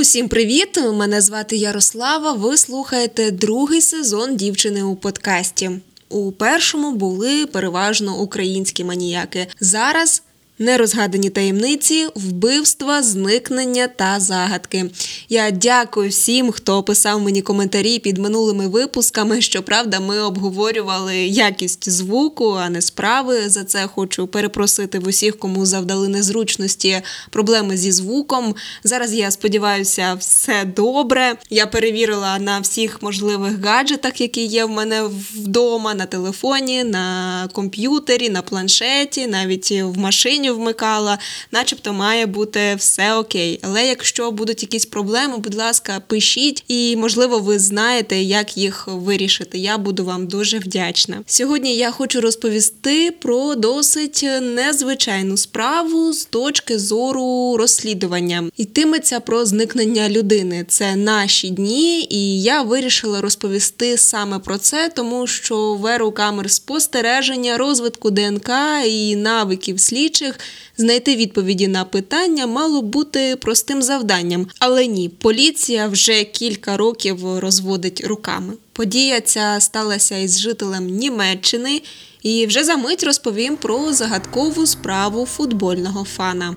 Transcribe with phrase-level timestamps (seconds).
[0.00, 0.78] Усім привіт!
[0.94, 2.32] Мене звати Ярослава.
[2.32, 5.70] Ви слухаєте другий сезон дівчини у подкасті.
[6.08, 9.46] У першому були переважно українські маніяки.
[9.60, 10.22] Зараз
[10.60, 14.90] нерозгадані таємниці, вбивства, зникнення та загадки.
[15.28, 19.40] Я дякую всім, хто писав мені коментарі під минулими випусками.
[19.40, 23.48] Щоправда, ми обговорювали якість звуку, а не справи.
[23.48, 28.54] За це хочу перепросити в усіх, кому завдали незручності проблеми зі звуком.
[28.84, 31.36] Зараз я сподіваюся, все добре.
[31.50, 35.02] Я перевірила на всіх можливих гаджетах, які є в мене
[35.34, 41.18] вдома, на телефоні, на комп'ютері, на планшеті, навіть в машині вмикала,
[41.52, 43.60] начебто має бути все окей.
[43.62, 49.58] Але якщо будуть якісь проблеми, будь ласка, пишіть, і можливо, ви знаєте, як їх вирішити.
[49.58, 51.22] Я буду вам дуже вдячна.
[51.26, 58.50] Сьогодні я хочу розповісти про досить незвичайну справу з точки зору розслідування.
[58.56, 60.64] Йтиметься про зникнення людини.
[60.68, 66.50] Це наші дні, і я вирішила розповісти саме про це, тому що в еру камер
[66.50, 68.50] спостереження, розвитку ДНК
[68.86, 70.39] і навиків слідчих
[70.76, 78.04] знайти відповіді на питання мало бути простим завданням, але ні, поліція вже кілька років розводить
[78.06, 78.52] руками.
[78.72, 81.82] Подія ця сталася із жителем Німеччини,
[82.22, 86.56] і вже за мить розповім про загадкову справу футбольного фана.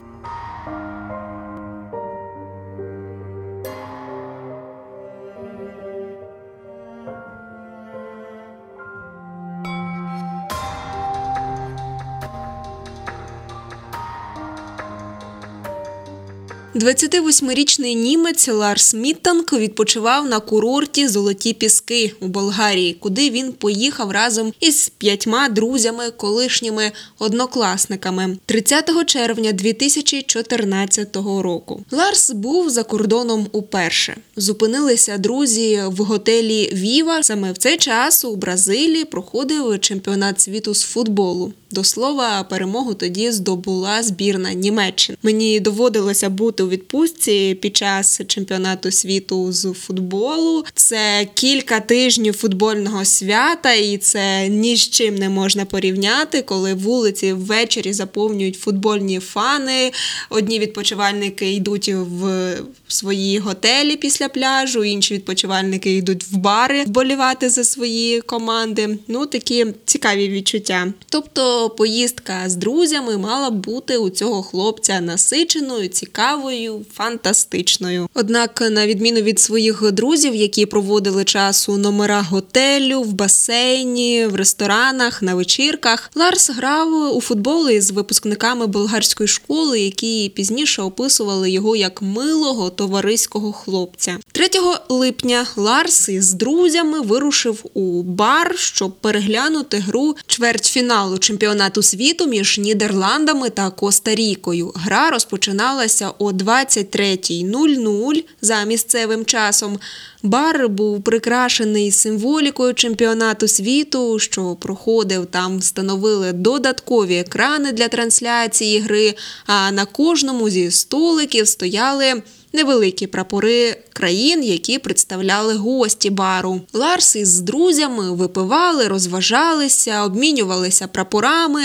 [16.76, 24.54] 28-річний німець Ларс Міттанк відпочивав на курорті Золоті Піски у Болгарії, куди він поїхав разом
[24.60, 31.84] із п'ятьма друзями, колишніми однокласниками 30 червня 2014 року.
[31.92, 34.16] Ларс був за кордоном уперше.
[34.36, 37.24] Зупинилися друзі в готелі Віва.
[37.24, 41.54] Саме в цей час у Бразилії проходив чемпіонат світу з футболу.
[41.74, 45.18] До слова, перемогу тоді здобула збірна Німеччини.
[45.24, 50.66] Мені доводилося бути у відпустці під час чемпіонату світу з футболу.
[50.74, 57.34] Це кілька тижнів футбольного свята, і це ні з чим не можна порівняти, коли вулиці
[57.34, 59.92] ввечері заповнюють футбольні фани.
[60.30, 62.56] Одні відпочивальники йдуть в
[62.88, 68.98] свої готелі після пляжу, інші відпочивальники йдуть в бари вболівати за свої команди.
[69.08, 70.94] Ну такі цікаві відчуття.
[71.10, 78.10] Тобто поїздка з друзями мала бути у цього хлопця насиченою, цікавою, фантастичною.
[78.14, 84.36] Однак, на відміну від своїх друзів, які проводили час у номерах готелю, в басейні, в
[84.36, 91.76] ресторанах, на вечірках, Ларс грав у футбол із випускниками болгарської школи, які пізніше описували його
[91.76, 94.18] як милого товариського хлопця.
[94.32, 94.50] 3
[94.90, 102.58] липня Ларс із друзями вирушив у бар, щоб переглянути гру чвертьфіналу чемпіонату чемпіонату світу між
[102.58, 104.72] Нідерландами та Коста-Рікою.
[104.76, 109.80] Гра розпочиналася о 23.00 за місцевим часом.
[110.24, 119.14] Бар був прикрашений символікою чемпіонату світу, що проходив там, встановили додаткові екрани для трансляції гри.
[119.46, 122.22] А на кожному зі столиків стояли
[122.54, 126.62] невеликі прапори країн, які представляли гості бару.
[126.74, 131.64] Ларс із друзями випивали, розважалися, обмінювалися прапорами.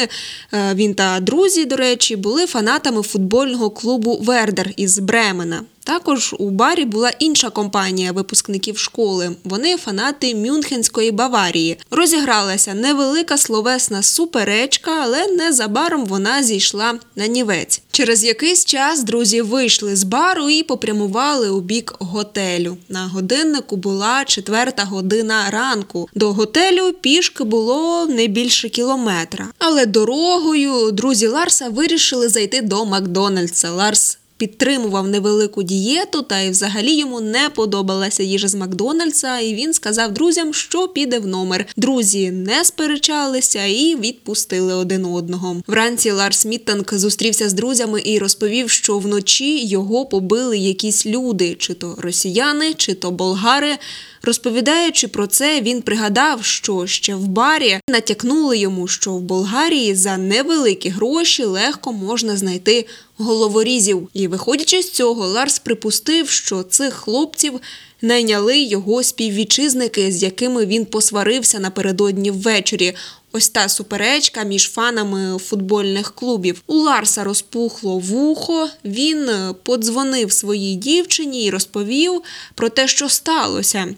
[0.52, 5.62] Е, він та друзі, до речі, були фанатами футбольного клубу Вердер із Бремена.
[5.88, 9.36] Також у барі була інша компанія випускників школи.
[9.44, 11.78] Вони фанати Мюнхенської Баварії.
[11.90, 17.80] Розігралася невелика словесна суперечка, але незабаром вона зійшла на нівець.
[17.90, 22.76] Через якийсь час друзі вийшли з бару і попрямували у бік готелю.
[22.88, 26.08] На годиннику була четверта година ранку.
[26.14, 29.48] До готелю пішки було не більше кілометра.
[29.58, 33.70] Але дорогою друзі Ларса вирішили зайти до Макдональдса.
[33.70, 39.74] Ларс підтримував невелику дієту, та й взагалі йому не подобалася їжа з Макдональдса, і він
[39.74, 41.66] сказав друзям, що піде в номер.
[41.76, 45.56] Друзі не сперечалися і відпустили один одного.
[45.66, 51.74] Вранці Ларс Міттанк зустрівся з друзями і розповів, що вночі його побили якісь люди, чи
[51.74, 53.78] то росіяни, чи то болгари.
[54.22, 60.16] Розповідаючи про це, він пригадав, що ще в барі натякнули йому, що в Болгарії за
[60.16, 62.86] невеликі гроші легко можна знайти
[63.16, 64.08] головорізів.
[64.14, 67.60] І, виходячи з цього, Ларс припустив, що цих хлопців
[68.02, 72.94] найняли його співвітчизники, з якими він посварився напередодні ввечері.
[73.32, 76.62] Ось та суперечка між фанами футбольних клубів.
[76.66, 78.68] У Ларса розпухло вухо.
[78.84, 82.22] Він е, подзвонив своїй дівчині і розповів
[82.54, 83.94] про те, що сталося.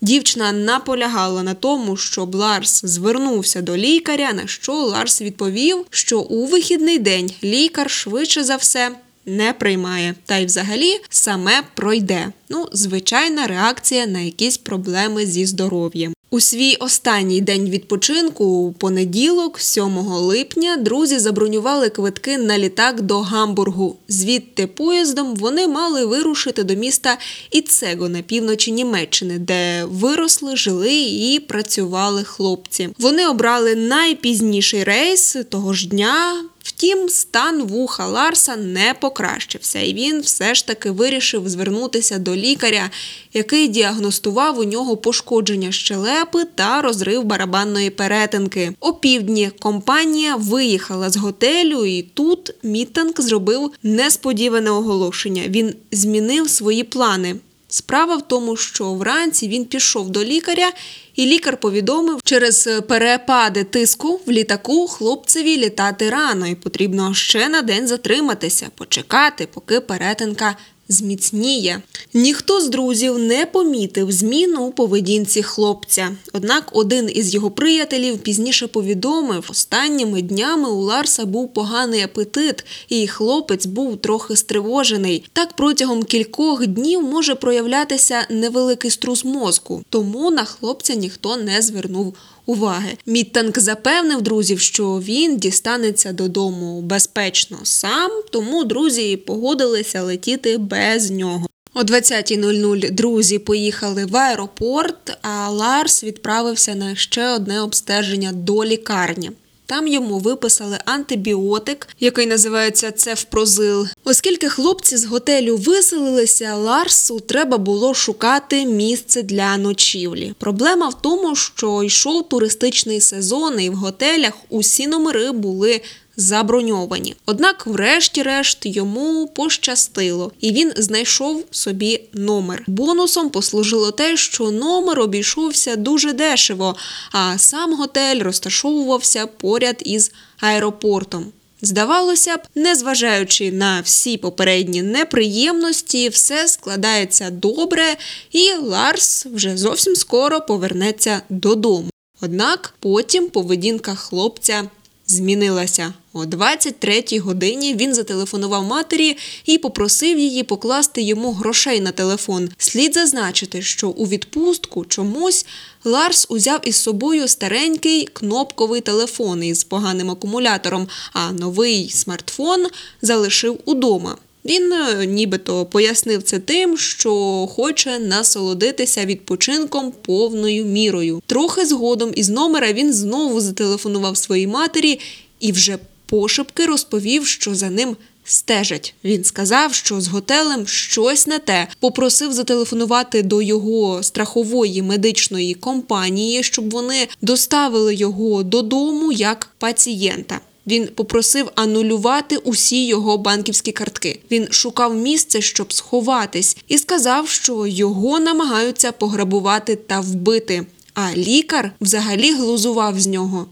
[0.00, 6.46] Дівчина наполягала на тому, щоб Ларс звернувся до лікаря, на що Ларс відповів, що у
[6.46, 8.90] вихідний день лікар швидше за все
[9.26, 12.32] не приймає, та й взагалі саме пройде.
[12.48, 16.12] Ну, звичайна реакція на якісь проблеми зі здоров'ям.
[16.30, 23.20] У свій останній день відпочинку, у понеділок, 7 липня, друзі забронювали квитки на літак до
[23.20, 23.96] Гамбургу.
[24.08, 27.18] Звідти поїздом вони мали вирушити до міста
[27.50, 32.88] Іцего на півночі Німеччини, де виросли, жили і працювали хлопці.
[32.98, 36.44] Вони обрали найпізніший рейс того ж дня.
[36.62, 42.90] Втім, стан вуха Ларса не покращився, і він все ж таки вирішив звернутися до лікаря,
[43.34, 46.17] який діагностував у нього пошкодження щелепи
[46.54, 48.72] та розрив барабанної перетинки.
[48.80, 55.42] О півдні компанія виїхала з готелю, і тут Міттанг зробив несподіване оголошення.
[55.48, 57.36] Він змінив свої плани.
[57.70, 60.72] Справа в тому, що вранці він пішов до лікаря,
[61.14, 67.62] і лікар повідомив, через перепади тиску в літаку хлопцеві літати рано, і потрібно ще на
[67.62, 70.56] день затриматися, почекати, поки перетинка
[70.88, 71.82] зміцніє.
[72.14, 76.16] Ніхто з друзів не помітив зміну у поведінці хлопця.
[76.32, 83.06] Однак один із його приятелів пізніше повідомив, останніми днями у Ларса був поганий апетит, і
[83.06, 85.24] хлопець був трохи стривожений.
[85.32, 92.14] Так протягом кількох днів може проявлятися невеликий струс мозку, тому на хлопця ніхто не звернув
[92.48, 92.96] уваги.
[93.06, 101.46] Міттанк запевнив друзів, що він дістанеться додому безпечно сам, тому друзі погодилися летіти без нього.
[101.74, 109.30] О 20.00 друзі поїхали в аеропорт, а Ларс відправився на ще одне обстеження до лікарні.
[109.68, 113.86] Там йому виписали антибіотик, який називається цефпрозил.
[114.04, 120.34] Оскільки хлопці з готелю виселилися, Ларсу треба було шукати місце для ночівлі.
[120.38, 125.80] Проблема в тому, що йшов туристичний сезон, і в готелях усі номери були
[126.18, 127.14] заброньовані.
[127.26, 132.64] Однак, врешті-решт, йому пощастило, і він знайшов собі номер.
[132.66, 136.76] Бонусом послужило те, що номер обійшовся дуже дешево,
[137.12, 141.32] а сам готель розташовувався поряд із аеропортом.
[141.62, 147.96] Здавалося б, незважаючи на всі попередні неприємності, все складається добре,
[148.30, 151.90] і Ларс вже зовсім скоро повернеться додому.
[152.20, 154.68] Однак потім поведінка хлопця
[155.08, 155.94] змінилася.
[156.12, 162.50] О 23-й годині він зателефонував матері і попросив її покласти йому грошей на телефон.
[162.58, 165.46] Слід зазначити, що у відпустку чомусь
[165.84, 172.66] Ларс узяв із собою старенький кнопковий телефон із поганим акумулятором, а новий смартфон
[173.02, 174.16] залишив удома.
[174.44, 177.12] Він е, нібито пояснив це тим, що
[177.50, 181.22] хоче насолодитися відпочинком повною мірою.
[181.26, 185.00] Трохи згодом із номера він знову зателефонував своїй матері
[185.40, 187.96] і вже пошепки розповів, що за ним.
[188.30, 188.94] Стежать.
[189.04, 191.68] Він сказав, що з готелем щось не те.
[191.80, 200.40] Попросив зателефонувати до його страхової медичної компанії, щоб вони доставили його додому як пацієнта.
[200.68, 204.20] Він попросив анулювати усі його банківські картки.
[204.30, 210.66] Він шукав місце, щоб сховатись, і сказав, що його намагаються пограбувати та вбити.
[210.94, 213.46] А лікар взагалі глузував з нього.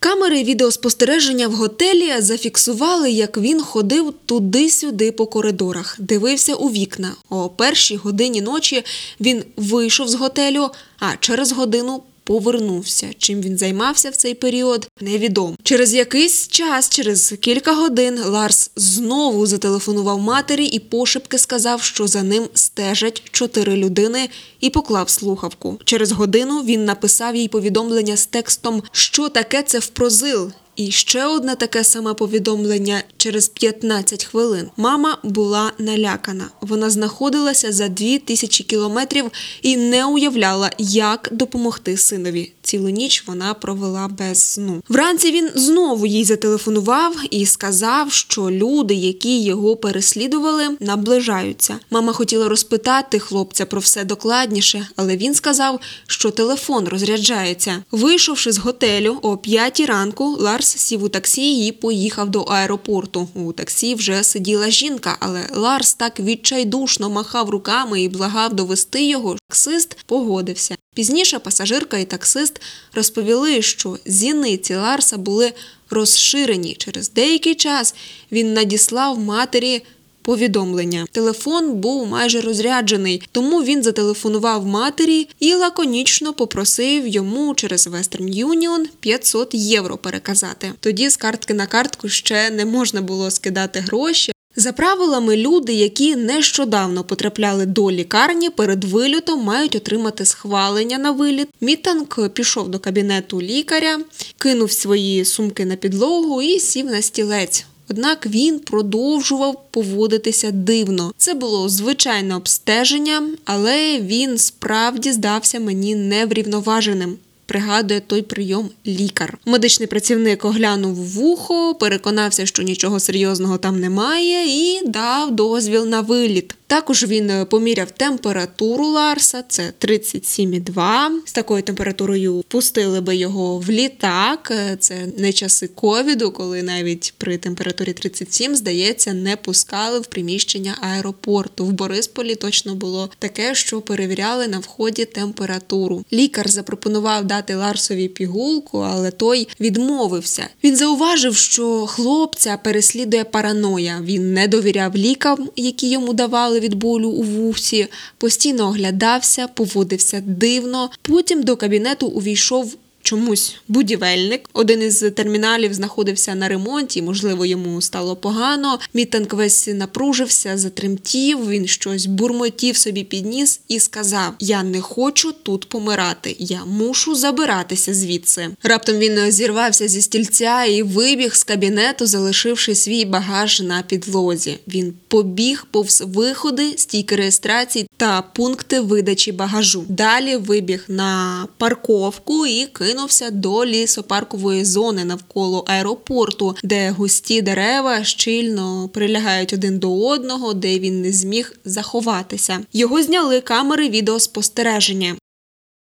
[0.00, 7.12] Камери відеоспостереження в готелі зафіксували, як він ходив туди-сюди по коридорах, дивився у вікна.
[7.30, 8.84] О першій годині ночі
[9.20, 13.10] він вийшов з готелю, а через годину повернувся.
[13.18, 15.56] Чим він займався в цей період, невідомо.
[15.62, 22.22] Через якийсь час, через кілька годин, Ларс знову зателефонував матері і пошепки сказав, що за
[22.22, 24.28] ним стежать чотири людини,
[24.60, 25.78] і поклав слухавку.
[25.84, 30.52] Через годину він написав їй повідомлення з текстом, що таке це впрозил.
[30.76, 34.70] І ще одне таке саме повідомлення через 15 хвилин.
[34.76, 36.48] Мама була налякана.
[36.60, 39.24] Вона знаходилася за дві тисячі кілометрів
[39.62, 42.52] і не уявляла, як допомогти синові.
[42.62, 44.82] Цілу ніч вона провела без сну.
[44.88, 51.78] Вранці він знову їй зателефонував і сказав, що люди, які його переслідували, наближаються.
[51.90, 57.82] Мама хотіла розпитати хлопця про все докладніше, але він сказав, що телефон розряджається.
[57.90, 63.28] Вийшовши з готелю о п'ятій ранку, Ларс Ларс сів у таксі і поїхав до аеропорту.
[63.34, 69.36] У таксі вже сиділа жінка, але Ларс так відчайдушно махав руками і благав довезти його.
[69.48, 70.76] Таксист погодився.
[70.94, 72.60] Пізніше пасажирка і таксист
[72.94, 75.52] розповіли, що зіниці Ларса були
[75.90, 76.74] розширені.
[76.74, 77.94] Через деякий час
[78.32, 79.82] він надіслав матері
[80.24, 81.06] повідомлення.
[81.12, 88.84] Телефон був майже розряджений, тому він зателефонував матері і лаконічно попросив йому через Western Union
[89.00, 90.72] 500 євро переказати.
[90.80, 94.32] Тоді з картки на картку ще не можна було скидати гроші.
[94.56, 101.48] За правилами, люди, які нещодавно потрапляли до лікарні, перед вильотом мають отримати схвалення на виліт.
[101.60, 104.00] Мітанг пішов до кабінету лікаря,
[104.38, 107.66] кинув свої сумки на підлогу і сів на стілець.
[107.90, 111.12] Однак він продовжував поводитися дивно.
[111.16, 117.16] Це було звичайне обстеження, але він справді здався мені неврівноваженим.
[117.46, 119.38] Пригадує той прийом лікар.
[119.46, 126.54] Медичний працівник оглянув вухо, переконався, що нічого серйозного там немає, і дав дозвіл на виліт.
[126.66, 131.08] Також він е, поміряв температуру Ларса, це 37,2.
[131.24, 134.48] З такою температурою пустили би його в літак.
[134.50, 140.78] Е, це не часи ковіду, коли навіть при температурі 37, здається, не пускали в приміщення
[140.80, 141.66] аеропорту.
[141.66, 146.04] В Борисполі точно було таке, що перевіряли на вході температуру.
[146.12, 150.46] Лікар запропонував дати Ларсові пігулку, але той відмовився.
[150.64, 154.00] Він зауважив, що хлопця переслідує параноя.
[154.02, 157.86] Він не довіряв лікам, які йому давали від болю у вусі,
[158.18, 160.90] постійно оглядався, поводився дивно.
[161.02, 164.48] Потім до кабінету увійшов чомусь будівельник.
[164.52, 168.78] Один із терміналів знаходився на ремонті, можливо, йому стало погано.
[168.94, 171.48] Мітанг весь напружився, затремтів.
[171.48, 177.94] Він щось бурмотів собі підніс і сказав: Я не хочу тут помирати, я мушу забиратися
[177.94, 178.48] звідси.
[178.62, 184.58] Раптом він зірвався зі стільця і вибіг з кабінету, залишивши свій багаж на підлозі.
[184.68, 189.84] Він побіг повз виходи, стійки реєстрації та пункти видачі багажу.
[189.88, 198.04] Далі вибіг на парковку і кинув кинувся до лісопаркової зони навколо аеропорту, де густі дерева
[198.04, 202.60] щільно прилягають один до одного, де він не зміг заховатися.
[202.72, 205.16] Його зняли камери відеоспостереження.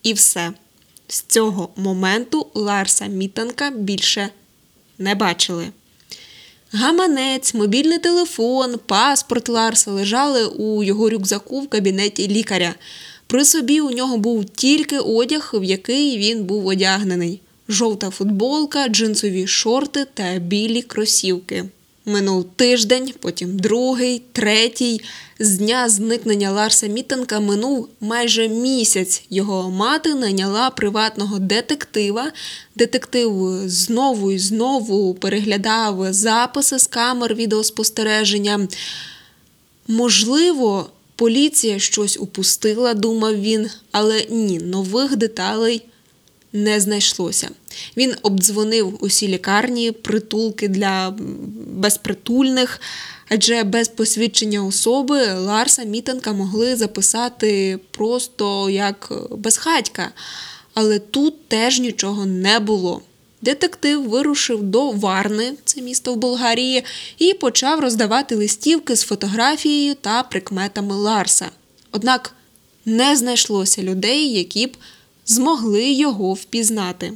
[0.03, 0.53] І все.
[1.09, 4.29] З цього моменту Ларса Мітанка більше
[4.99, 5.69] не бачили.
[6.73, 12.75] Гаманець, мобільний телефон, паспорт Ларса лежали у його рюкзаку в кабінеті лікаря.
[13.31, 19.47] При собі у нього був тільки одяг, в який він був одягнений: жовта футболка, джинсові
[19.47, 21.65] шорти та білі кросівки.
[22.07, 25.01] Минув тиждень, потім другий, третій.
[25.39, 29.23] З дня зникнення Ларса Мітенка минув майже місяць.
[29.31, 32.33] Його мати найняла приватного детектива.
[32.77, 38.69] Детектив знову і знову переглядав записи з камер відеоспостереження.
[39.89, 45.83] Можливо, Поліція щось упустила, думав він, але ні, нових деталей
[46.53, 47.51] не знайшлося.
[47.97, 51.15] Він обдзвонив усі лікарні, притулки для
[51.67, 52.81] безпритульних,
[53.29, 60.11] адже без посвідчення особи Ларса Мітенка могли записати просто як безхатька.
[60.75, 63.03] Але тут теж нічого не було.
[63.43, 66.85] Детектив вирушив до Варни, це місто в Болгарії,
[67.19, 71.51] і почав роздавати листівки з фотографією та прикметами Ларса.
[71.93, 72.35] Однак
[72.85, 74.77] не знайшлося людей, які б
[75.27, 77.13] змогли його впізнати.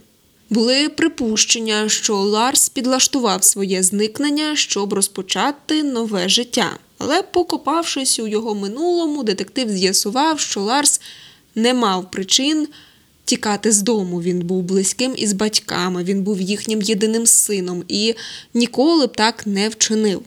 [0.51, 6.79] Були припущення, що Ларс підлаштував своє зникнення, щоб розпочати нове життя.
[6.99, 11.01] Але, покопавшись у його минулому, детектив з'ясував, що Ларс
[11.55, 12.69] не мав причин
[13.25, 14.23] тікати з дому.
[14.23, 18.15] Він був близьким із батьками, він був їхнім єдиним сином і
[18.55, 20.23] ніколи б так не вчинив.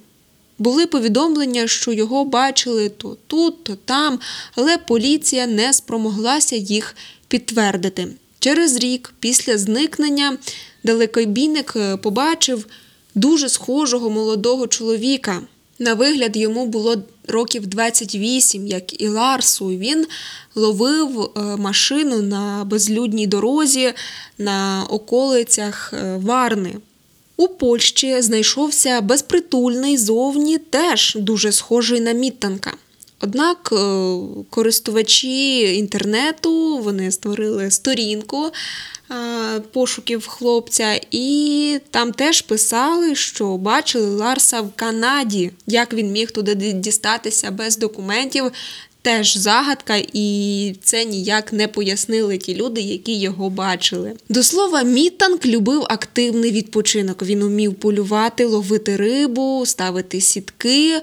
[0.59, 4.19] Були повідомлення, що його бачили то тут, то там,
[4.55, 6.95] але поліція не спромоглася їх
[7.27, 8.07] підтвердити.
[8.39, 10.37] Через рік, після зникнення,
[10.83, 12.67] далекобійник е, побачив
[13.15, 15.41] дуже схожого молодого чоловіка.
[15.79, 19.67] На вигляд йому було років 28, як і Ларсу.
[19.67, 20.07] Він
[20.55, 23.93] ловив е, машину на безлюдній дорозі
[24.37, 26.75] на околицях е, Варни.
[27.37, 32.73] У Польщі знайшовся безпритульний зовні теж дуже схожий на Міттанка.
[33.21, 33.77] Однак е,
[34.49, 38.51] користувачі інтернету вони створили сторінку
[39.71, 46.55] пошуків хлопця, і там теж писали, що бачили Ларса в Канаді, як він міг туди
[46.55, 48.51] дістатися без документів.
[49.01, 54.13] теж загадка, і це ніяк не пояснили ті люди, які його бачили.
[54.29, 57.23] До слова, Мітанг любив активний відпочинок.
[57.23, 61.01] Він умів полювати, ловити рибу, ставити сітки.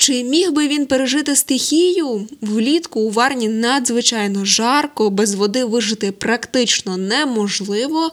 [0.00, 2.28] Чи міг би він пережити стихію?
[2.40, 8.10] Влітку у Варні надзвичайно жарко, без води вижити практично неможливо.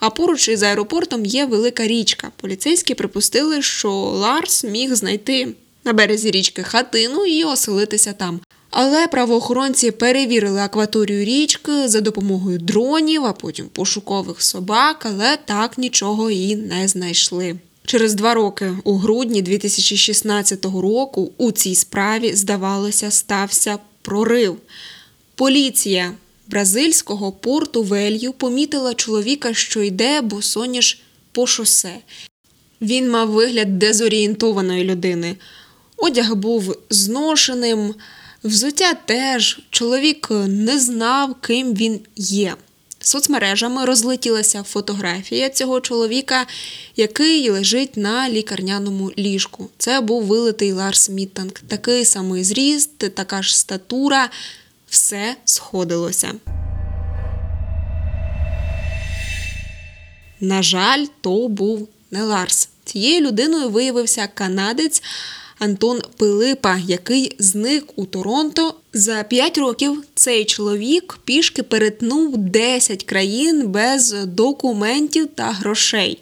[0.00, 2.30] А поруч із аеропортом є велика річка.
[2.36, 5.48] Поліцейські припустили, що Ларс міг знайти
[5.84, 8.40] на березі річки хатину і оселитися там.
[8.70, 16.30] Але правоохоронці перевірили акваторію річки за допомогою дронів, а потім пошукових собак, але так нічого
[16.30, 17.56] і не знайшли.
[17.90, 24.56] Через два роки, у грудні 2016 року, у цій справі, здавалося, стався прорив.
[25.34, 26.12] Поліція
[26.46, 31.00] бразильського порту Велью помітила чоловіка, що йде босоніж
[31.32, 31.96] по шосе.
[32.80, 35.36] Він мав вигляд дезорієнтованої людини.
[35.96, 37.94] Одяг був зношеним,
[38.44, 39.60] взуття теж.
[39.70, 42.54] Чоловік не знав, ким він є.
[43.02, 46.46] Соцмережами розлетілася фотографія цього чоловіка,
[46.96, 49.70] який лежить на лікарняному ліжку.
[49.78, 51.52] Це був вилитий Ларс Міттанг.
[51.68, 54.30] Такий самий зріст, така ж статура,
[54.88, 56.32] все сходилося.
[60.40, 62.68] На жаль, то був не Ларс.
[62.84, 65.02] Цією людиною виявився канадець
[65.58, 68.74] Антон Пилипа, який зник у Торонто.
[68.92, 76.18] За п'ять років цей чоловік пішки перетнув 10 країн без документів та грошей.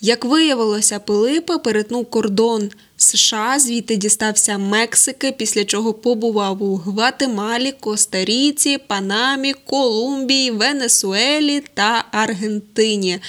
[0.00, 8.78] Як виявилося, Пилипа перетнув кордон США, звідти дістався Мексики, після чого побував у Гватемалі, Коста-Ріці,
[8.86, 13.20] Панамі, Колумбії, Венесуелі та Аргентині.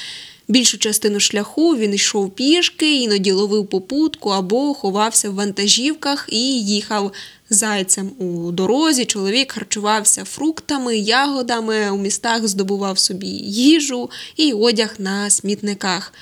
[0.50, 7.12] Більшу частину шляху він йшов пішки, іноді ловив попутку або ховався в вантажівках і їхав
[7.50, 9.06] зайцем у дорозі.
[9.06, 16.14] Чоловік харчувався фруктами, ягодами, у містах здобував собі їжу і одяг на смітниках.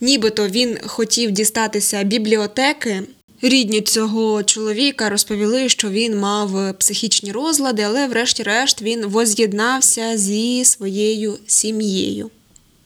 [0.00, 3.02] Нібито він хотів дістатися бібліотеки.
[3.42, 11.38] Рідні цього чоловіка розповіли, що він мав психічні розлади, але, врешті-решт, він воз'єднався зі своєю
[11.46, 12.30] сім'єю.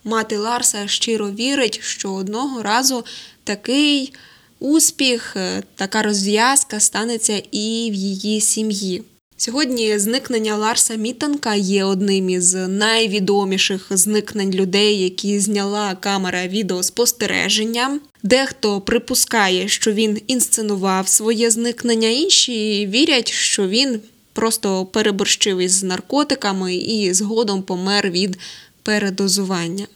[0.07, 3.05] Мати Ларса щиро вірить, що одного разу
[3.43, 4.13] такий
[4.59, 9.03] успіх, е, така розв'язка станеться і в її сім'ї.
[9.37, 17.99] Сьогодні зникнення Ларса Мітанка є одним із найвідоміших зникнень людей, які зняла камера відеоспостереження.
[18.23, 23.99] Дехто припускає, що він інсценував своє зникнення, інші вірять, що він
[24.33, 28.37] просто переборщив із наркотиками і згодом помер від
[28.83, 29.87] передозування.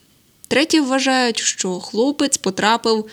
[0.50, 3.06] Треті вважають, що хлопець потрапив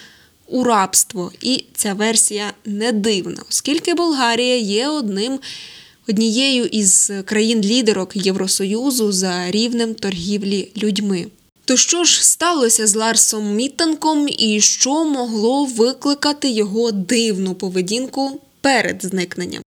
[0.46, 5.38] у рабство, і ця версія не дивна, оскільки Болгарія є одним.
[6.08, 11.26] Однією із країн-лідерок Євросоюзу за рівнем торгівлі людьми.
[11.64, 19.02] То що ж сталося з Ларсом Міттанком і що могло викликати його дивну поведінку перед
[19.02, 19.62] зникненням?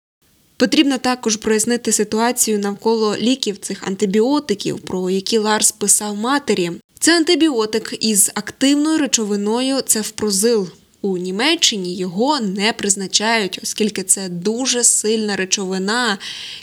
[0.57, 6.71] Потрібно також прояснити ситуацію навколо ліків цих антибіотиків, про які Ларс писав матері.
[6.99, 10.69] Це антибіотик із активною речовиною цефпрозил.
[11.01, 16.17] У Німеччині його не призначають, оскільки це дуже сильна речовина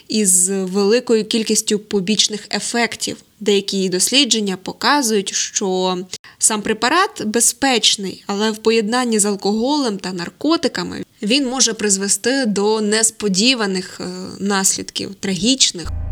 [0.07, 3.17] із великою кількістю побічних ефектів.
[3.39, 5.97] Деякі дослідження показують, що
[6.37, 14.01] сам препарат безпечний, але в поєднанні з алкоголем та наркотиками він може призвести до несподіваних
[14.01, 14.05] е,
[14.39, 16.02] наслідків, трагічних.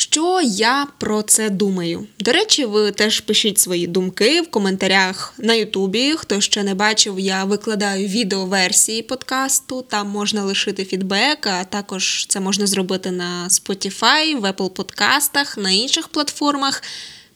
[0.00, 2.06] Що я про це думаю?
[2.18, 6.14] До речі, ви теж пишіть свої думки в коментарях на Ютубі.
[6.16, 9.82] Хто ще не бачив, я викладаю відеоверсії подкасту.
[9.82, 15.70] Там можна лишити фідбек, а також це можна зробити на Spotify, в Apple подкастах, на
[15.70, 16.82] інших платформах.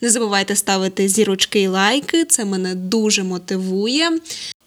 [0.00, 4.10] Не забувайте ставити зірочки і лайки, це мене дуже мотивує.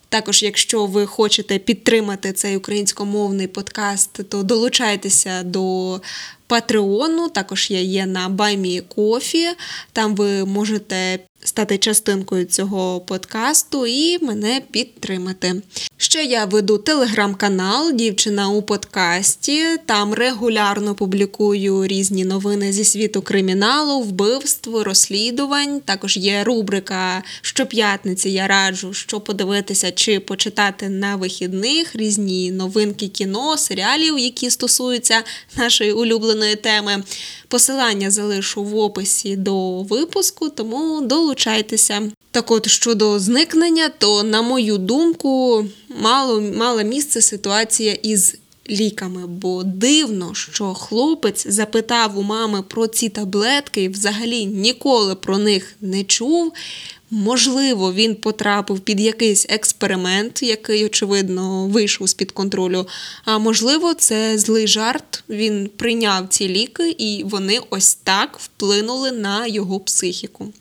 [0.10, 6.02] Також, якщо ви хочете підтримати цей українськомовний подкаст, то долучайтеся до
[6.48, 7.30] Патреону.
[7.30, 9.48] Також я є на Баймі Кофі.
[9.94, 15.62] Там ви можете стати частинкою цього подкасту і мене підтримати.
[15.98, 19.64] Ще я веду телеграм-канал Дівчина у подкасті.
[19.86, 25.80] Там регулярно публікую різні новини зі світу криміналу, вбивств, розслідувань.
[25.80, 28.30] Також є рубрика щоп'ятниці.
[28.30, 35.24] Я раджу, що подивитися чи почитати на вихідних різні новинки кіно, серіалів, які стосуються
[35.58, 37.04] нашої улюбленої улюбленої теми.
[37.48, 42.12] Посилання залишу в описі до випуску, тому долучайтеся.
[42.32, 45.66] Так от щодо зникнення, то, на мою думку,
[46.02, 48.36] мало мала місце ситуація із
[48.70, 55.38] ліками, бо дивно, що хлопець запитав у мами про ці таблетки і взагалі ніколи про
[55.38, 56.54] них не чув.
[57.12, 62.88] Можливо, він потрапив під якийсь експеримент, який, очевидно, вийшов з-під контролю.
[63.26, 65.24] А можливо, це злий жарт.
[65.30, 70.54] Він прийняв ці ліки, і вони ось так вплинули на його психіку.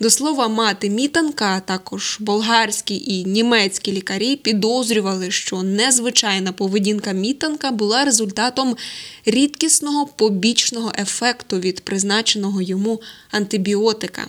[0.00, 7.70] До слова, мати мітанка, а також болгарські і німецькі лікарі підозрювали, що незвичайна поведінка мітанка
[7.70, 8.76] була результатом
[9.24, 14.26] рідкісного побічного ефекту від призначеного йому антибіотика.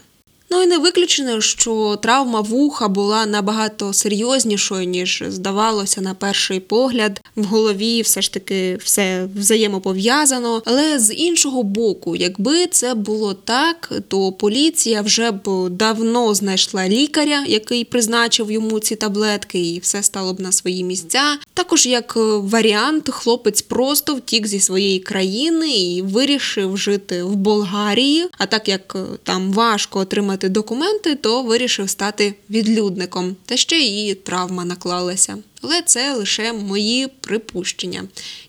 [0.50, 7.22] Ну і не виключено, що травма вуха була набагато серйознішою, ніж здавалося на перший погляд.
[7.36, 10.62] В голові все ж таки все взаємопов'язано.
[10.66, 17.44] Але з іншого боку, якби це було так, то поліція вже б давно знайшла лікаря,
[17.48, 21.38] який призначив йому ці таблетки, і все стало б на свої місця.
[21.54, 28.26] Також як варіант, хлопець просто втік зі своєї країни і вирішив жити в Болгарії.
[28.38, 34.16] А так як там важко отримати отримати документи, то вирішив стати відлюдником, та ще і
[34.16, 35.38] травма наклалася.
[35.62, 38.04] Але це лише мої припущення.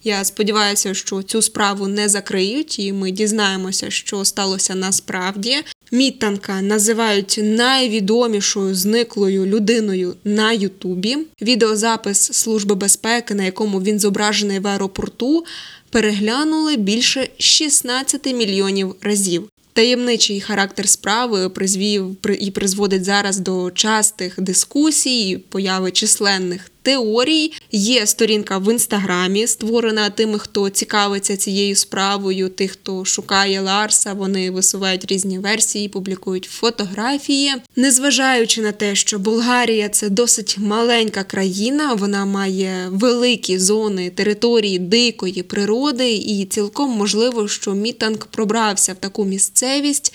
[0.04, 5.56] Я сподіваюся, що цю справу не закриють, і ми дізнаємося, що сталося насправді.
[5.92, 11.18] Мітанка називають найвідомішою зниклою людиною на Ютубі.
[11.42, 15.44] Відеозапис Служби безпеки, на якому він зображений в аеропорту,
[15.90, 19.48] переглянули більше 16 мільйонів разів.
[19.76, 27.52] Таємничий характер справи призвів і призводить зараз до частих дискусій, появи численних теорій.
[27.72, 34.12] Є сторінка в інстаграмі, створена тими, хто цікавиться цією справою, тих, хто шукає Ларса.
[34.12, 37.54] Вони висувають різні версії, публікують фотографії.
[37.76, 45.42] Незважаючи на те, що Болгарія це досить маленька країна, вона має великі зони території дикої
[45.42, 50.14] природи, і цілком можливо, що Мітанг пробрався в таку місцевість.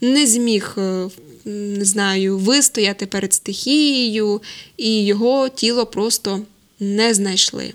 [0.00, 1.08] Не зміг е,
[1.46, 4.42] не знаю, вистояти перед стихією,
[4.76, 6.40] і його тіло просто
[6.80, 7.74] не знайшли.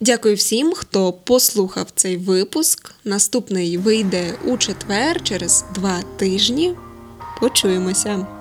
[0.00, 2.94] Дякую всім, хто послухав цей випуск.
[3.04, 6.74] Наступний вийде у четвер через два тижні.
[7.40, 8.33] Почуємося.